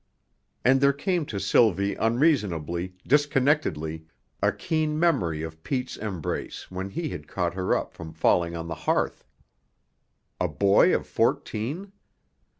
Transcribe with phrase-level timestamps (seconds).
[0.65, 4.07] And there came to Sylvie unreasonably, disconnectedly,
[4.41, 8.67] a keen memory of Pete's embrace when he had caught her up from falling on
[8.67, 9.23] the hearth.
[10.39, 11.91] A boy of fourteen?